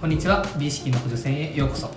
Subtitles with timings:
[0.00, 0.42] こんにちは。
[0.58, 1.88] 美意識の補助線へようこそ。
[1.88, 1.94] と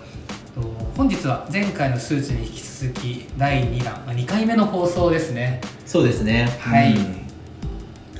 [0.97, 5.61] 本日は前回のスーツに引き続き第2弾、まあ、2回目の放送ですね。
[5.85, 6.49] そうですね。
[6.59, 6.95] はい。
[6.95, 7.15] うん。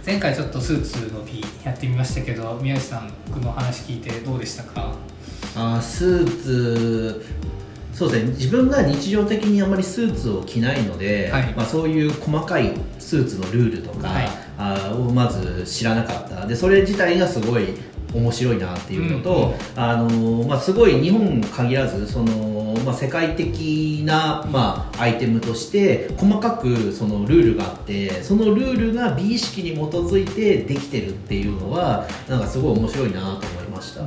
[0.06, 4.96] 前回ちょっとスーツの P やってみましたけど宮内さん僕の話聞いてどうでしたか？
[5.54, 7.26] あースーツ
[7.94, 8.30] そうですね。
[8.32, 11.54] 自分が日常的にあまりスーツを着ないので、はい。
[11.58, 14.30] まあ、そういう細かいスーツのルールとか、はい。
[14.58, 16.48] あーをまず知らなかった。
[16.48, 17.76] でそれ自体がすごい
[18.14, 19.56] 面白いなっていうのと、うんうん。
[19.76, 34.02] あのーまあ、すごい日本に限らずその、まあ、世界的な、まあ、アイテムとして細かくそのルールがあってそのルールが美意識に基づいてできてるっていうのはなんかすごい面白いなと思いました。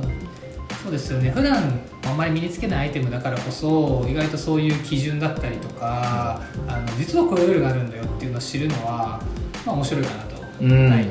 [0.83, 1.31] そうですよね。
[1.31, 9.21] 普段あんまり身につけないアイテムだからこそ意外とそういう基準だったりとかあの実はこういうルールがあるんだよっていうのを知るのは、
[9.65, 10.89] まあ、面白いかなと、うん。
[10.89, 11.09] はい、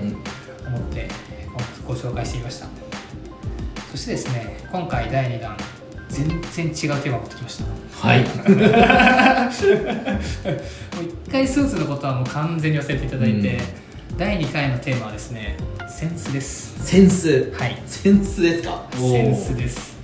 [0.67, 1.09] 思って
[1.87, 2.67] ご紹介してみました
[3.97, 5.57] そしてですね今回第2弾
[6.11, 7.65] 全然違うテーマを持ってきました。
[8.07, 8.21] はい。
[8.29, 8.29] もう
[11.27, 13.59] 一回スーツのことはもう完全に忘れていただいて、
[14.19, 15.57] 第2回のテーマはですね
[15.89, 16.79] センスです。
[16.85, 17.51] センス？
[17.59, 17.83] はい。
[17.87, 18.87] センスですか？
[18.93, 19.97] センスです。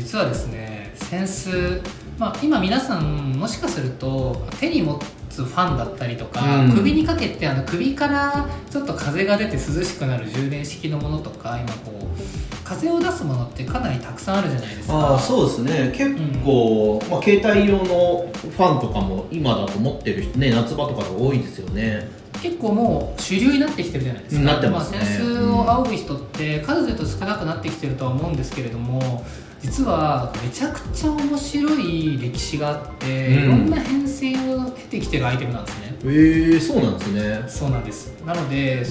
[0.00, 1.80] 実はですねセンス
[2.18, 6.72] まあ今皆さんもしかすると手に持つファンだったりとか、うん。
[6.74, 14.94] 首にかけてあの首からちょっと風が出て涼しくなる充電式のものとか今こう風を出すものってかなりたくさんあるじゃないですか。
[14.94, 15.92] ああそうですね。
[15.96, 22.06] 結構、まあ、携帯用のファンとかも今だと持ってる人ね夏場とかで多いですよね。
[22.42, 24.98] 結構もう主流になってきてるじゃないですか、なってますね。
[25.00, 29.24] あ、センスを仰ぐ人って数でと少なくなってきてるとは思うんですけれども
[29.60, 33.42] 実はめちゃくちゃ面白い歴史があって、うん。
[33.44, 35.96] いろんな変遷を経てきてるアイテムなんですね。
[36.04, 37.44] へえそうなんですね。
[37.48, 38.24] そうなんです。
[38.24, 38.84] なので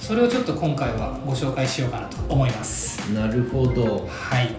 [0.00, 2.98] それをちょっと今回はご紹介しようかなと思います。
[3.12, 4.08] なるほど。
[4.08, 4.54] はい。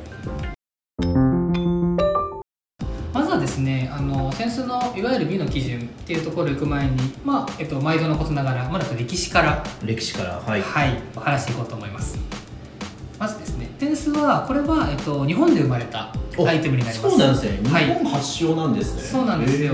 [3.13, 10.61] まずはですねあのセンスのいわゆる美の基準っていうところに行く前にまあ、えっと、毎度のことながらまだ歴史から歴史からはい。
[10.61, 12.17] はい、話していこうと思います。
[13.19, 17.09] まずですね、テンスはこれはえっと日本で生まれたおアイテムになります。
[17.11, 17.69] そうなんですね。
[17.69, 17.85] はい。
[17.85, 19.73] 日本発祥なんですね、そうなんですよ。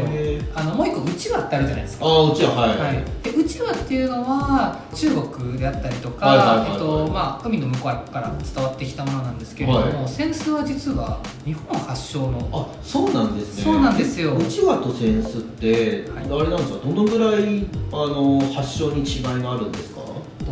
[0.55, 2.05] あのもう一個うちわってあるじゃないですか。
[2.05, 13.63] ああうちははい、はい、でうちわっていうのは中国であったりとか、海の向こうから伝わってきたものなんですけれども、はセンスは実は日本発祥のあそうなんですね。
[13.63, 14.35] そうなんですよ。
[14.35, 16.41] うちわとセンスって、はい。
[16.41, 16.85] あれなんですか？
[16.85, 19.98] どのぐらいあの発祥に違いがあるんですか？
[19.98, 19.98] と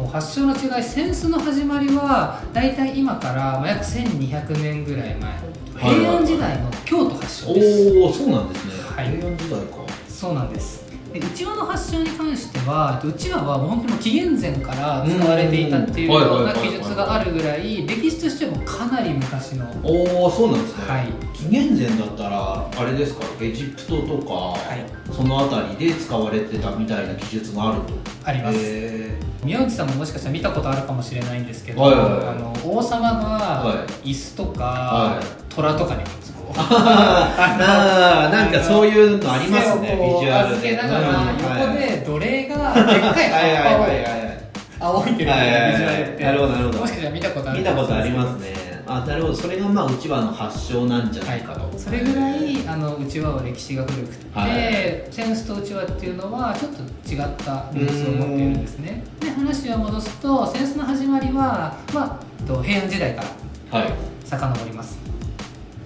[0.06, 5.32] 発祥の違いセンスの始まりはだいたい今からまあ約1200年ぐらい前。
[5.78, 7.98] 平安時代の京都発祥です。
[7.98, 9.16] おおそうなんですね、はい。
[9.16, 9.78] 平安時代か。
[10.10, 10.86] そうなんです。
[11.14, 19.66] でうちわの発祥に関してはうちわはもう本当に紀元前から使われていたっていううんような記述があるぐらい歴史としてもかなり昔の。
[19.84, 21.08] おおそうなんですね、はい。
[21.34, 23.24] 紀元前だったらあれですか？
[23.40, 25.14] エジプトとか、い。
[25.14, 27.94] その辺りで使われてたみたいな記述があると。
[28.26, 28.58] あります。
[28.60, 32.28] へ宮内さんももしかしたら見たことあるかもしれないんですけど、はいはいはい。
[32.28, 35.26] あの王様がは椅子とか、はい
[35.58, 36.04] 虎とかに
[36.56, 41.28] あーなんかそういうのありますね ビジュアル預けでながら、うん
[41.68, 44.06] 横で奴隷がでっかい葉っはい
[44.80, 46.80] ぱを仰いでるみたいなビジュアルってなるほどなるほど。
[46.80, 49.36] もしかしたら見たことある見たことありすますねあなるほど。
[49.36, 55.08] それがまあうちわの発祥なんじゃないかと、それぐらいあのうちわは歴史が古くて、はい。
[55.12, 56.82] センスとうちわっていうのはちょっと
[57.12, 59.04] 違ったルーツを持っているんですね。
[59.20, 63.24] で話を戻すとセンスの始まりは、まあ、と平安時代か
[63.72, 63.94] らはい。
[64.26, 65.07] 遡ります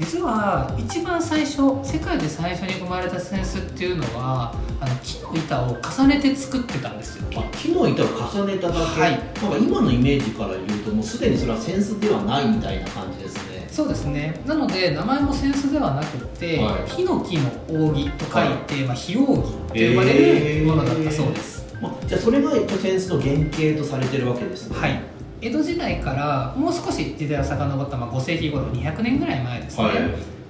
[0.01, 7.27] 実は一番最初世界で最初に生まれたセンスっていうのはあの木の板を重ねて作ってたんですよ。
[7.35, 9.11] あ木の板を重ねただけ、はい。
[9.11, 13.67] なんか今のイメージから言うともうすでにそれはセンスではないみたいな感じですね。
[13.69, 14.41] そうですね。
[14.47, 16.89] なので名前もセンスではなくて、はい。
[16.89, 24.79] ヒノキの扇と書いて、まあ、ヒオウギと呼ばれるものだったそうです、まあ、じゃあそれが一応センスの原型とされてるわけですね。
[24.79, 24.99] はい
[25.41, 29.95] 江戸時代からもう少し時代を遡った、まあ、5世紀頃200年ぐらい前ですね、はい。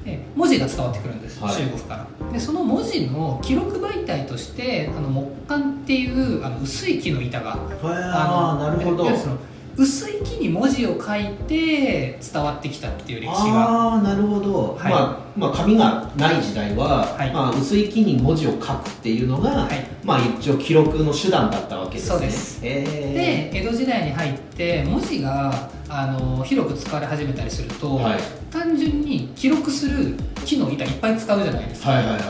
[0.03, 1.55] で文字が伝わってくるんです、はい。
[1.55, 2.31] 中国から。
[2.31, 9.05] でその文字の記録媒体としてあの木簡っていうあの薄い木の板がああなるほど。
[9.15, 9.37] その
[9.77, 13.69] 薄い木に文字を書いて伝わってきたっていう歴史が。
[13.69, 14.91] ああなるほど、はい。
[14.91, 17.33] まあ、まあ紙がない時代は、はい。
[17.33, 19.87] まあ、薄い木に文字を書くっていうのが、はい。
[20.03, 22.09] まあ一応記録の手段だったわけですね。
[22.09, 22.59] そうです。
[22.63, 28.19] えで江戸時代に入って文字があの広く使われ始めたりすると、はい。
[28.51, 30.15] 単純に記録する
[30.45, 32.21] 木の板いっぱい使うじゃないですか、はいはいはい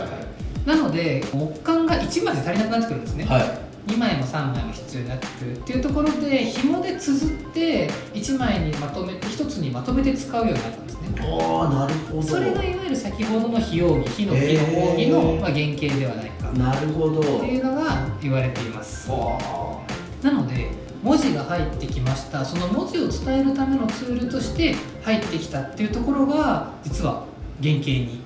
[0.66, 11.08] なので木簡が1枚で足りなくなってくるんですね、はい2枚も3枚も必要になってくるっていうところで紐で綴って1枚にまとめて1つにまとめて使うようになったんですね。
[11.20, 12.24] ああなるほど。
[12.24, 16.52] それがいわゆる先ほどの非容疑火の木の講義の、まあ、原型ではないか。
[16.52, 17.20] なるほど。
[17.20, 19.10] っていうのが言われています。
[19.10, 19.82] は
[20.22, 20.70] なので
[21.02, 22.46] 文字が入ってきました。
[22.46, 27.26] その文字を伝えるためのツールとして入ってきたっていうところが実は
[27.62, 28.22] 原型に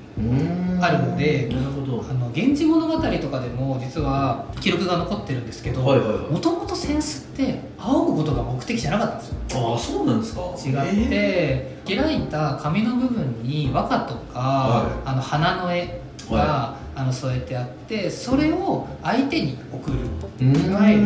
[0.82, 9.72] あるのであの「源氏物語」とかでも実は記録が残ってるんですけどもともと扇子って仰ぐことが目的じゃなかったんですよ。
[9.72, 10.42] ああそうなんですか。
[10.66, 19.98] 違って、開いた紙の部分に和歌とか、はあの花の絵が、はあの添えてあってそれを相手に送る。
[20.40, 21.04] えーいわゆる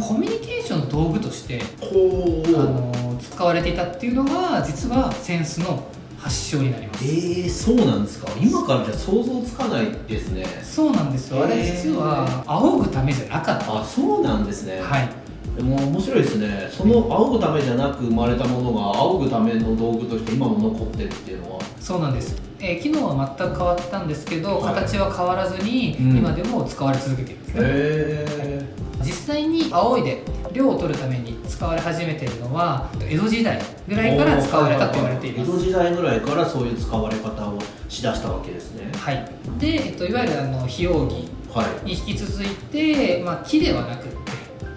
[0.00, 5.84] コミュニケーションの道具としてあの使われていたっていうのが実は扇子の
[6.24, 7.04] 発祥になります。
[7.04, 8.28] えー、そうなんですか。
[8.40, 10.46] 今からじゃ想像つかないですね。
[10.62, 11.44] そうなんですよ。
[11.44, 13.80] あれへー実は仰ぐためじゃなかった。
[13.80, 14.80] あそうなんですね。
[14.80, 15.08] はい。
[15.54, 16.70] でも面白いですね。
[16.72, 21.60] その仰ぐためじゃなく生まれたものが仰ぐための道具として今も残ってるっていうのは。
[21.78, 24.74] そうなんです、えー機能は全く変わったんですけど、はい。
[24.76, 26.16] 形は変わらずに、うん。
[26.16, 28.66] 今でも使われ続けているんですね、へ
[29.04, 30.22] 実際に仰いで
[30.54, 35.50] 量を取るために使われ始めているのは江戸時代ぐらいから使われたと言われています。
[35.50, 37.58] 江戸時代ぐらいからそういう使われ方を
[37.88, 38.90] しだしたわけですね。
[38.96, 39.28] はい。
[39.58, 41.86] で、えっと、いわゆるあの非容疑はい。
[41.86, 44.16] に引き続いて、まあ、木ではなくって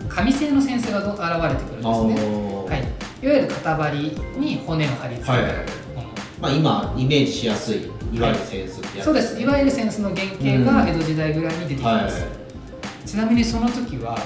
[0.10, 2.16] 紙製の先生がど現れてくるんですね、
[2.70, 5.54] はい、いわゆる型張りに骨を貼り付けるはい
[5.96, 6.10] もの、
[6.40, 9.40] まあ、今イメージしやすいいわゆるセンスってやつ、そうです。
[9.40, 12.26] いわゆる扇子の原型が江戸時代ぐらいに出てきはいます、
[13.06, 14.18] ちなみにその時は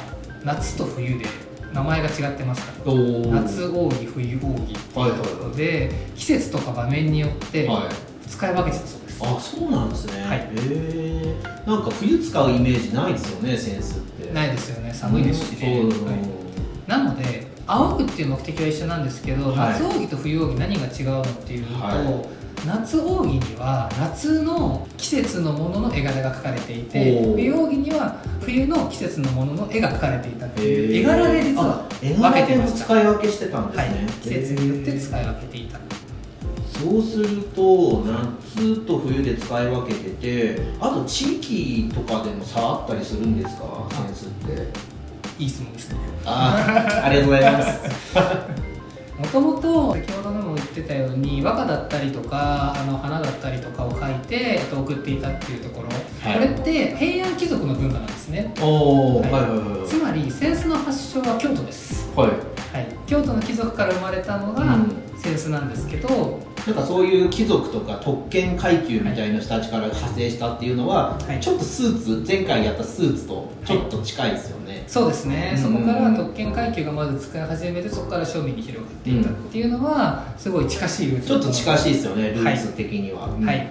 [0.44, 1.26] 夏と冬で
[1.74, 3.32] 名前が違ってましたおー。
[3.32, 5.30] 夏奥義冬奥義っていうはいはいはい。
[5.30, 8.30] ことで季節とか場面によってはい。
[8.30, 10.40] 使い分けてたそうです、あそうなんですね、はい。
[10.40, 11.36] へえ
[11.68, 14.34] なんか冬使うイメージないですよねセンスって。
[14.34, 14.94] ないですよね。
[14.94, 15.92] 寒いですしね、は
[16.88, 16.90] い。
[16.90, 19.58] なので仰ぐっていう目的は一緒なんですけど、はい。
[19.74, 22.24] 夏奥義と冬奥義何が違うのっていうと、は
[22.66, 30.96] 夏奥義には夏の季節のものの絵柄が描かれていて冬奥義には冬の季節のものの絵が描かれていたっていう。
[30.98, 32.86] 絵柄で実は分柄でもけてました。
[32.86, 33.90] 使い分けしてたんですはい。
[33.90, 35.80] ね、季節によって使い分けていた。
[36.80, 38.04] そうすると
[38.56, 40.10] 夏と冬で使い分けて
[40.56, 43.88] てあと地域とかでも差あったりするんですか？
[43.92, 44.92] センスって。
[45.40, 45.98] いい質問ですね。
[46.26, 47.80] あありがとうございます
[49.22, 55.90] もともと先ほどでも言ってたように和歌だったりとかあの花だったりとかを描いてえっと送っていたっていうところ、
[56.22, 56.40] はい。
[56.40, 58.52] これって平安貴族の文化なんですね。
[58.60, 59.88] おお、ははいい、はいはい。
[59.88, 62.30] つまり扇子の発祥は京都です、はい。
[62.30, 62.34] は
[62.80, 65.02] い、京都の貴族から生まれたのがうん。
[65.24, 71.40] 扇子なんですけど、なんかそういう貴族とか特権階級みたいな人たちから派生したっていうのは、はい。
[71.40, 75.62] ちょっとスーツ前回やったスーツとちょっと近いですよね、そうですね、うん。
[75.62, 83.68] そこから特権階級がまず使い始めてそこから庶民に広がっていったっていうのはすごい近しいルーツちょっと近い、しいですよねルーツ的には、うんはい、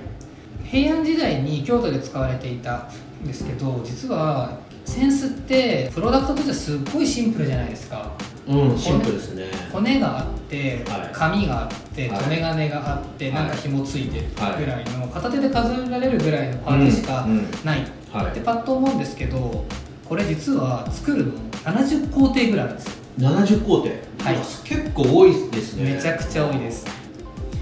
[0.65, 2.89] 平安時代に京都で使われていた
[3.23, 8.11] んですけど実は扇子ってプロダクトとしてはすっごいシンプルじゃないですか
[8.49, 9.45] うんシンプルですね。
[9.73, 11.11] 骨があってはい。
[11.13, 12.25] 紙があってはい。
[12.25, 13.35] 留め金があってはい。
[13.35, 17.47] なんか紐ついてるはいぐらいの片手で数えられるぐらいのパーツしかうんうん。
[17.65, 17.85] ない。
[18.13, 18.35] はい。
[18.35, 19.65] でパッと思うんですけど
[20.09, 21.33] これ実は作るの
[21.65, 22.93] 70工程ぐらいあるんですよ。
[23.19, 23.91] 70工程、
[24.25, 24.37] はい。
[24.65, 25.95] 結構多いですね。
[25.95, 26.87] めちゃくちゃ多いです。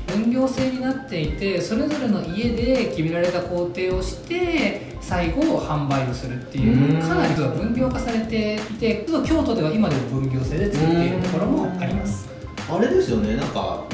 [0.06, 7.00] 分業制になっていてそれぞれの家で決められた工程をして最後販売をするっていううん。
[7.00, 12.28] かなり分業化されていて京都では今でも分業制で作っているところもあります。
[12.70, 13.84] あれですよねなんか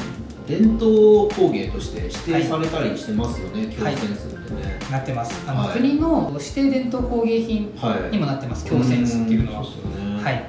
[0.49, 3.97] 伝統工芸として指定されたりしてますよね、京はい。
[3.97, 4.78] センスってね。
[4.90, 5.40] なってます。
[5.49, 5.78] あの、はい。
[5.78, 8.11] 国の指定伝統工芸品はい。
[8.11, 9.61] にもなってます京センスっていうのは。
[9.61, 10.23] うですよね。
[10.23, 10.44] はい。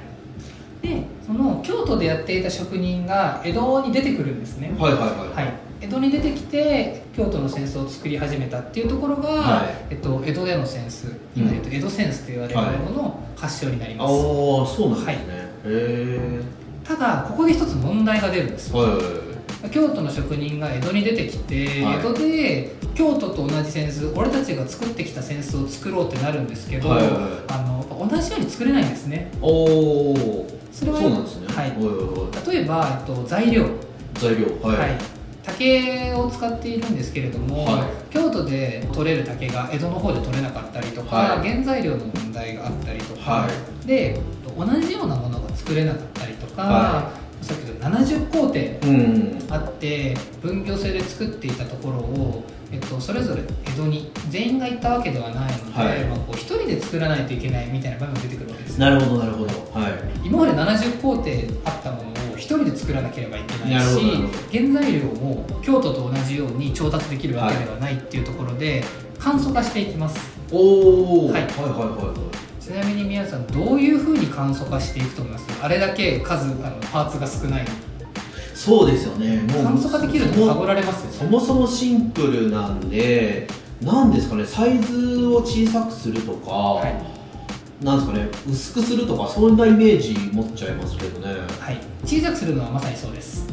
[0.82, 4.74] でその京都でやっていた職人が江戸に出てくるんですね。
[4.78, 5.10] はいはいはい。
[5.30, 9.74] はい、江戸に出てきて京都の扇子を作り始めたっていうところが、はい。
[9.90, 11.06] えっと、江戸での扇子。
[11.36, 16.40] 今で言うと江戸扇子と言われるものの発祥になりあます、あそうなんですね、へえ
[16.84, 18.78] ただここで一つ問題が出るんですよ。
[18.78, 19.70] はいはいはい。
[19.70, 21.98] 京都の職人が江戸に出てきて、はい。
[21.98, 27.22] 江戸で京都と同じ扇子俺たちが作ってきた扇子を作ろうってなるんですけど、はいはいはい。
[27.48, 29.30] あの同じように作れないんですね。
[29.42, 31.46] おおそれはそうなんですね。
[31.48, 32.52] はい。
[32.52, 33.66] 例えば、えっと、材料。
[34.14, 34.46] 材料。
[34.62, 34.98] はい、はい、
[35.46, 38.12] 竹を使っているんですけれども、はい。
[38.12, 41.48] 京都で取れる竹が江戸の方で取れなかったりとか、はい。
[41.48, 43.48] 原材料の問題があったりとか、は
[43.86, 44.20] で
[44.56, 47.10] 同じようなものが作れなかったりとか、は
[47.42, 49.38] さっき言った70工程うん。
[49.48, 56.04] あって分業制で作っていたところを、えっと、それぞれ江戸に全員が行ったわけではないので、はい。
[56.04, 59.52] まあ、こう一人で作らないといけないみたいな場面が出てくるわけですなるほどなるほど。
[59.72, 59.92] はい。
[60.24, 61.30] 今まで70工程
[61.64, 61.82] あっ
[62.46, 64.00] 人で作らなければいけないし
[64.52, 68.84] 原材料も京都と同じように調達できるわけではないっていうところで
[69.18, 70.18] 簡素化していきます。
[70.52, 71.42] おお、はい。
[71.42, 72.62] はいはいはいはい。
[72.62, 75.46] ちなみに皆さんどういうふうに簡素化していくと思います？
[75.62, 77.64] あれだけ数あのパーツが少ない
[78.54, 79.42] そうですよね。
[79.52, 81.16] もう簡素化できるそもの限られますよね。
[81.18, 83.46] そもそもシンプルなんで
[83.82, 87.15] なんですかねサイズを小さくするとか、はい
[87.82, 91.34] なんですかね薄くするとかそんなイメージ持っちゃいますけどね。
[91.60, 93.46] はい、小さくするのはまさにそうです、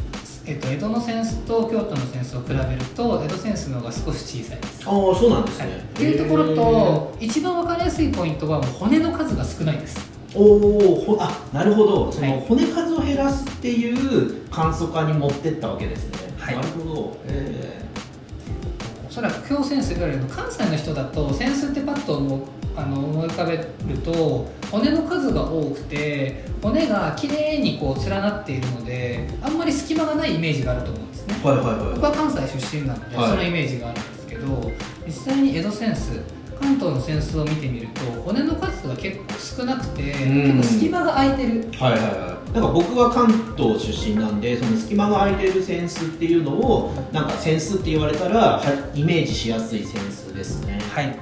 [0.46, 10.14] えっと、江戸の扇子と京都の扇子を比べると江戸扇子の方が少し小さいです、ああそうなんですね、はい、っていうところと一番分かりやすいポイントはもう骨の数が少ないです。
[10.36, 12.12] おおほあなるほど。
[12.12, 12.42] そのはい。
[12.48, 16.56] 骨数を減らすっていう簡素化に持ってったわけですね、はい。
[16.56, 17.18] なるほど。
[17.28, 17.93] えお
[19.14, 22.42] そらく京扇子いわゆる関西の人だと扇子ってパッと思う
[22.76, 23.68] あの思い浮かべる
[24.04, 31.36] と骨の数が多くて骨が綺麗にこう連なっているのであんまり隙間がないイメージがあると思うんですね。
[31.36, 31.94] ー、はいはいはい。
[31.94, 33.30] 僕は関西出身なので、はい。
[33.30, 34.72] そのイメージがあるんですけど
[35.06, 35.84] 実際に江戸扇子
[36.60, 39.24] 関東の扇子を見てみると骨の数が結構
[39.58, 40.58] 少なくてうん。
[40.58, 41.72] 結構隙間が空いてる。
[41.80, 42.52] はいはいはい。
[42.54, 50.80] なんか僕は関東出身なんでその隙間が空いてるセンスっていうのをなんかセンスって言われたらはイメージしやすいセンスですね。
[50.94, 51.18] はい、はい、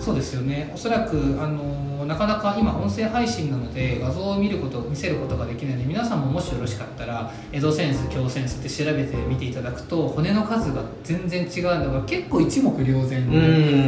[0.00, 0.72] そうですよね。
[0.74, 13.30] おそらくあのなかなか今音声配信なので画像を見ること見せることができないので皆さんももしよろしかったら江戸センス京センスって調べてみていただくと骨の数が全然違うのが結構一目瞭然う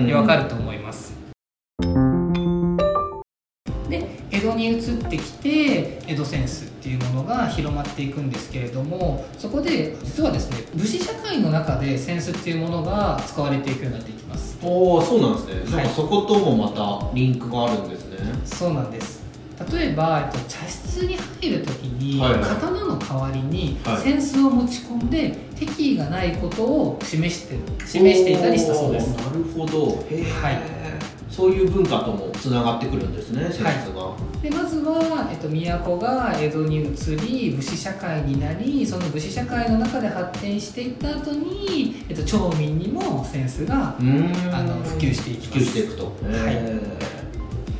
[0.03, 0.07] ん。
[0.07, 1.22] に分かると思います
[4.71, 14.59] に移ってきて江戸センスっていうものが広まっていくんですけれどもそこで実はですね武士社会の中でセンスっていうものが使われていくようになっていきます。
[14.63, 15.89] おおそうなんですね、はい。
[15.89, 18.19] そこともまたリンクがあるんですね。
[18.45, 19.23] そうなんです。
[19.71, 22.43] 例えば、えっと、茶室に入る時に、はいはい。
[22.43, 24.13] 刀の代わりにはい。
[24.13, 29.09] 扇子を持ち込んで敵意がないことを示して示していたりしたそうです。
[29.17, 29.87] なるほど。
[29.87, 30.83] はい
[31.33, 44.03] そういう文化ともつながってくるんですねセンスが、でまずは、えっと、都が江戸に移り武士社会になりその武士社会の中で発展していった後に、えっと、町民にもセンスがあ
[44.63, 45.59] の普及していきます。
[45.59, 46.81] 普及していくと、へ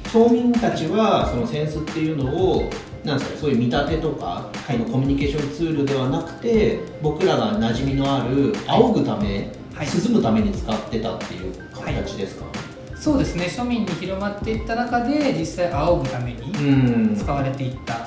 [0.05, 0.11] ー。
[0.11, 2.71] 町民たちはそのセンスっていうのを
[3.05, 4.73] なんですかねそういう見立てとか、はい。
[4.73, 9.87] そのコミュニケーションツールではなくて僕らが馴染みのある仰ぐため、はい。
[9.87, 12.47] 涼むために使ってたっていう形ですか、
[13.03, 13.47] そうですね。
[13.47, 17.17] 庶民に広まっていった中で実際仰ぐためにうん。
[17.17, 17.99] 使われていったっ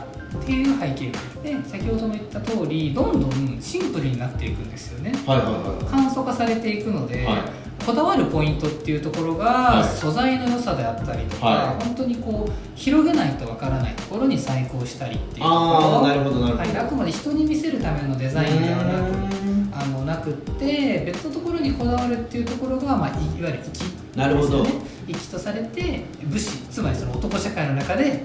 [0.46, 5.12] ていう背景があって先ほども言った通りどんどんシンプルになっていくんですよね。
[5.28, 5.46] はいはい
[5.84, 7.86] は簡素化されていくので、はい。
[7.86, 9.84] こだわるポイントっていうところが、はい。
[9.84, 11.84] 素材の良さであったりとか、はい。
[11.84, 19.36] 本当にこう広げないとわからないところに細工をしたりっていうところああなるほどなるほど、はい、あくまで人に見せるためのデザインではなく
[19.78, 24.58] あのなくって別のところにこだわるっていうところが、まあ、いいわゆる粋ですなるほど。
[24.60, 24.72] よね
[25.08, 28.24] 粋とされて武士つまりその男社会の中で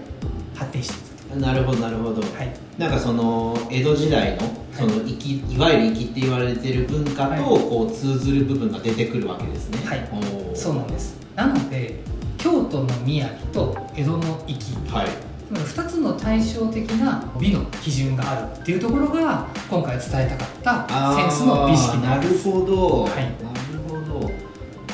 [0.55, 0.97] 発展してい
[1.31, 4.43] くなるほどなるほど、と、はい、なんかその江戸時代の
[4.73, 7.41] そのいきいわゆる粋って言われてる文化とはい。
[7.43, 9.79] こう通ずる部分が出てくるわけですね。
[9.85, 10.09] はい。
[10.55, 11.17] そうなんです。
[11.37, 12.01] なので
[12.39, 14.57] 京都の雅と江戸の粋
[14.93, 15.31] はい。
[15.53, 23.50] 2つの対照的な美の基準があるっていうところが今回伝えたかったセンスの美意識なるほど、はいなるほど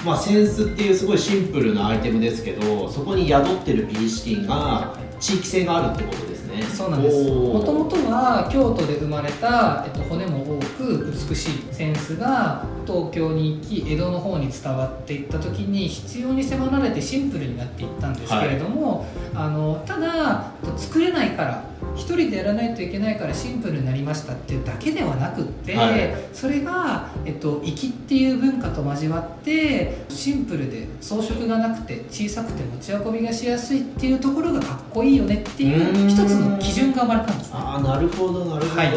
[0.07, 6.63] まあセンスっていうすごいシンプルなアイテムですけどそこに宿ってる美意識が地域性があるってことですね。
[6.63, 7.31] そうなんです。
[7.31, 21.65] もともとは京都で生まれた、えっと、骨も多く美しいセンスが東京に行き江戸の方に伝わっていった時に必要に迫られてシンプルになっていったんですけれども、あのただ作れないから
[21.95, 26.15] 一人でやらないといけないからシンプルになりましたっていうだけではなくって、はい。
[26.33, 37.59] それが、えっと、粋っていう文化と交わってシンプルで装飾がなくて小さくて持ち運びがしやすいっていうところがかっこいいよねっていう一つの基準が生まれたんですね。
[37.59, 38.91] ああなるほどなるほど、はい。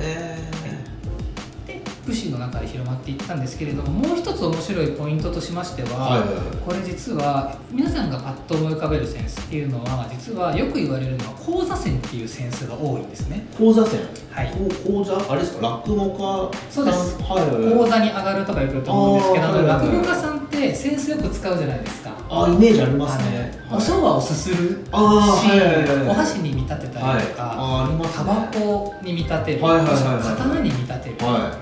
[0.00, 0.33] えで
[2.06, 6.22] 武士の中で広まっていったんですけれどももう一つ面白いポイントとしましては、
[6.64, 13.46] これ実は皆さんがパッと思い浮かべるセンスっていうのは実はよく言われるのは講座線っていうセンスが多いんですね。
[13.56, 14.00] 講座線？
[14.30, 14.52] はい。
[14.86, 15.16] 講座？
[15.30, 15.82] あれですか？
[15.84, 16.82] 落語家さん？
[16.82, 17.16] そうです。
[17.22, 22.14] はい講座に上がるとかよく言うと思うんですけど、落語家さんってセンスよく使うじゃないですか。
[22.28, 23.52] あイメージありますね。
[23.70, 24.96] お蕎麦をすするし、お
[26.12, 28.08] 箸に見立てたりとか、はい。
[28.14, 30.22] タバコに見立てる、はいはいはいはい。
[30.36, 31.56] 刀に見立てる、は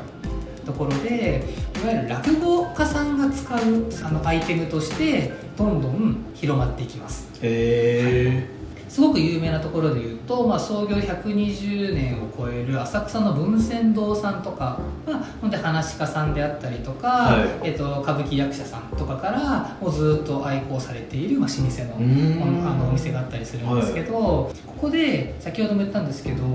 [0.65, 1.45] ところで
[1.83, 3.59] いわゆる落語家さんが使う
[4.05, 7.29] あのアイテムとしてどんどん広まっていきます。
[7.37, 7.39] い。
[7.43, 17.69] へすごく有名なところで言うと、まあ、創業120年を超える浅草の文泉堂さんとかはほんで話し家さんであったりとか、はい。
[17.71, 26.51] えっと歌舞伎役者さんとかからもうずっと愛好されている、まあ、老舗のあのお店があったりするんですけど、ここで先ほども言ったんですけど、えっと、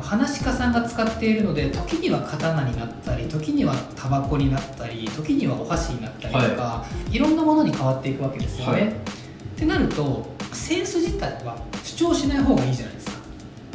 [0.00, 8.72] 話し家さんが使っているので時には刀になったり時にはタバコになったり時にはお箸になったりとか、い、ろんなものに変わっていくわけですよね。
[8.72, 8.88] はい。
[8.88, 8.94] っ
[9.56, 13.12] てなるとセンス自体は主張しない方がいいじゃないですか。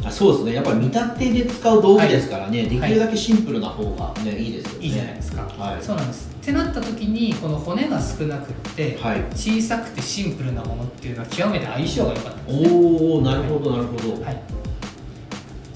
[0.05, 0.53] あそうですね。
[0.53, 4.85] やっぱり見立てで使う道具ですからね、できるだけシンプルな方がねいいですよね。
[4.85, 5.83] いいじゃないですか、はい。
[5.83, 6.29] そうなんです。
[6.41, 9.23] ってなった時にこの骨が少なくって、はい。
[9.35, 12.69] 小さくてシンプルなものっていうのは極めて相性が良かったんですね。
[12.71, 14.41] おおなるほどなるほど、はい、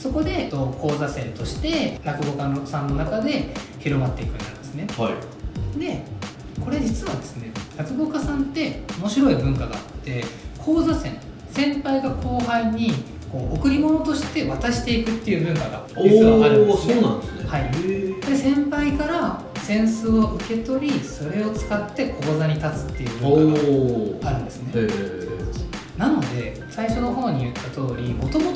[0.01, 4.88] そこでえっと講座線として落語家のさんの中で広まっていくようになるんですね。
[4.98, 5.12] は
[5.75, 5.79] い。
[5.79, 6.03] で
[6.60, 10.24] これ実はですね落語家さんって面白い文化があって
[10.58, 11.17] 講座線
[11.51, 12.93] 先輩が後輩に
[13.31, 16.93] こう贈り物として渡していくっていう文化がお実はあるんでおすね。
[16.96, 17.46] そうなんですね。
[17.46, 17.72] はい。
[17.72, 24.72] で先輩から扇子を受け取りそれを使って講座に立つっていうお文お化があるんですね。
[25.98, 28.50] なので最初の方に言った通りもとも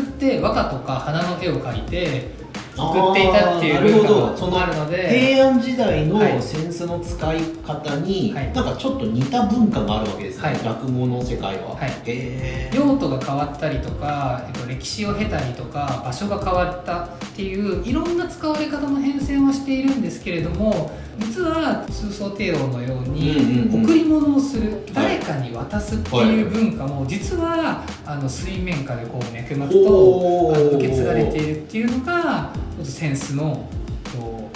[0.00, 2.40] と扇子って和歌とか花の絵を描いて
[2.76, 6.36] 作っていたっていう文化があるので平安時代のはい。
[6.38, 8.52] 扇子の使い方に、はい。
[8.52, 10.64] なんかちょっと似た文化があるわけですね、はい。
[10.64, 11.90] 落語の世界は、はい。
[11.90, 24.82] へえ用途が変わったりとか、えっと、歴史を経たりとか場所が変わったっていういろんな使われ方の変遷はしているんですけれども実は通奏帝王のように贈り物をする、はい。
[24.94, 33.68] 誰かに渡すっていう文化も実はあの水面下でこう脈々とあの受け継がれているっていうのがちょっとセンスの
[34.16, 34.50] こ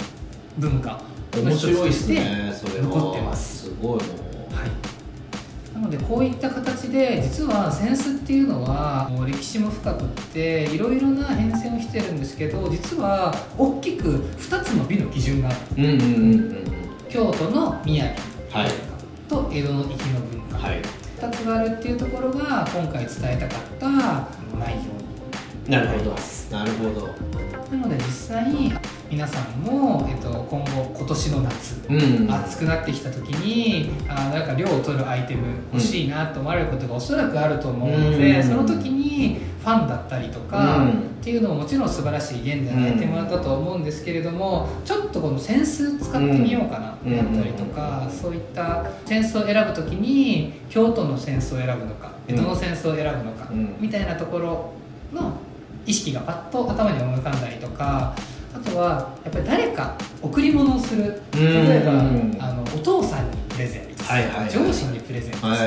[0.57, 1.01] う文化
[1.33, 3.65] の面一つ白いですとして残ってます。
[3.65, 4.05] すごいはい、
[5.75, 15.57] なのでこういった形で実は扇子っていうのはもう歴史も深くっていろいろな変遷をしてるんですけど実は大きく2つの美の基準がある。
[15.77, 16.65] うんうんうんうん
[17.07, 17.79] 京都の雅
[18.51, 18.71] はい。
[19.29, 20.81] と江戸の粋の文化、はい。
[21.17, 23.87] 2つがあるっていうところが今回伝えたかった
[24.57, 25.71] 内容。
[25.71, 26.15] なるほど。
[26.51, 27.07] なるほど。
[27.71, 28.01] なので実
[28.35, 28.73] 際に
[29.09, 32.31] 皆さんも、えっと、今後今年の夏うん。
[32.31, 38.43] 暑くなってきた時にあなんか量を取るアイテム欲しいなと思われることがおそらくあると思うので、うん。
[38.43, 40.89] その時にファンだったりとか、うん。
[40.89, 47.17] っていうのももちろん素晴らしい現代のアイテムだとは思うんですけれども、ちょっとこのセンス使ってみようかなうん。
[47.17, 53.75] だったりとか、そういったセンスを選ぶ時に京都のセンスを選ぶのか江戸のセンスを選ぶのか、うん。
[53.79, 54.73] みたいなところ
[55.13, 55.33] の
[55.85, 58.15] 意識がパッと頭に思い浮かんだりとか
[58.55, 61.21] あとはやっぱり誰か贈り物をする。
[61.33, 64.49] 例えばうんあのお父さんにプレゼントする、はいはいはい。
[64.49, 65.59] 上司にプレゼントする、はい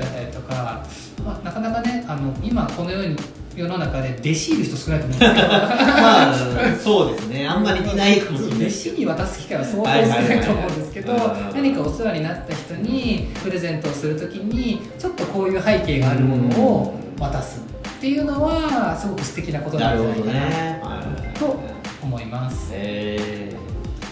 [0.00, 0.86] だったりとか、
[1.24, 3.16] まあ、なかなかねあの今この世に
[3.54, 5.16] 世の中で弟子いる人少ないと思う。
[5.16, 6.34] んですけどまあ
[6.82, 7.46] そうですね。
[7.46, 11.12] あんまりいないかもしれない弟子に渡す機会は相当少ないと思うんですけど
[11.52, 20.32] 何かお世話になった人にプレゼントをするときにちょっとこういう背景があるものを渡すっていうのはすごく素敵なことななんじゃないかな。
[20.32, 20.80] ね。
[20.82, 21.38] はい。
[21.38, 21.69] と
[22.02, 22.70] 思います。
[22.72, 23.54] へ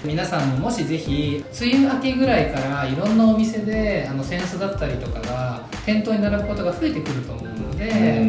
[0.05, 7.89] 皆さんももしぜひ梅雨明けぐらいからいろんなお店であの扇子だったりとかが店頭に並ぶことが増えてくると思うので、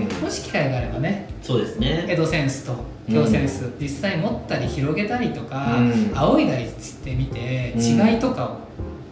[0.10, 0.24] うん。
[0.24, 2.06] もし機会があればねーそうですね。
[2.08, 2.76] 江戸扇子と
[3.08, 6.12] 京扇子、実際持ったり広げたりとか、うん。
[6.16, 7.82] 仰いだりしてみてうん。
[7.82, 8.58] 違いとかを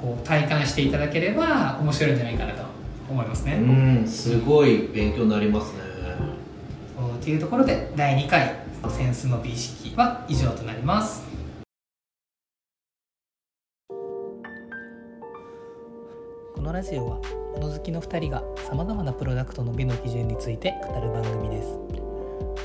[0.01, 2.63] こう体感していただければ面白いんじゃないかなと
[3.09, 3.53] 思いますね。
[3.53, 4.07] うん。
[4.07, 5.87] すごい勉強になりますね。
[7.21, 11.23] というところで第2回扇子の美意識は以上となります。
[16.57, 17.21] このラジオは
[17.55, 21.77] 物好きの2人がさまざまなプロダクトの美の基準について語る番組です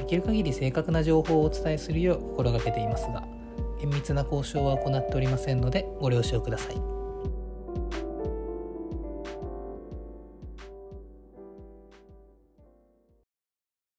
[0.01, 3.23] できる限り正確な情報をお伝えするよう心がけていますが
[3.81, 7.02] 厳密な交渉は行っておりませんのでご了承ください